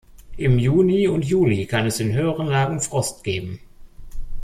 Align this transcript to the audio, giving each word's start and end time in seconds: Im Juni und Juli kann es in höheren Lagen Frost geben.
Im 0.37 0.57
Juni 0.57 1.07
und 1.07 1.23
Juli 1.23 1.67
kann 1.67 1.85
es 1.85 1.99
in 1.99 2.11
höheren 2.11 2.47
Lagen 2.47 2.79
Frost 2.81 3.23
geben. 3.23 3.59